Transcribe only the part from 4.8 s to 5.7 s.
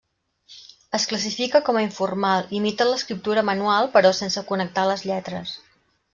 les lletres.